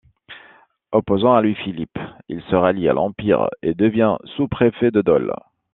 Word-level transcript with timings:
Opposant 0.93 1.35
à 1.35 1.43
Louis-Philippe, 1.43 1.99
il 2.27 2.41
se 2.49 2.55
rallie 2.55 2.89
à 2.89 2.93
l'Empire 2.93 3.47
et 3.61 3.75
devient 3.75 4.17
sous-préfet 4.35 4.89
de 4.89 5.03
Dole. 5.03 5.31